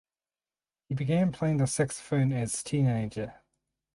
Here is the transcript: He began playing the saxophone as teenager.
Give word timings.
He 0.89 0.95
began 0.95 1.31
playing 1.31 1.57
the 1.57 1.67
saxophone 1.67 2.33
as 2.33 2.63
teenager. 2.63 3.35